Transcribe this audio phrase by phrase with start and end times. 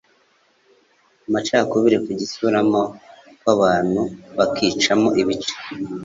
[1.27, 2.81] Amacakubiri ni Gusubiranamo
[3.39, 4.01] kw'abantu
[4.37, 5.55] bakicamo ibice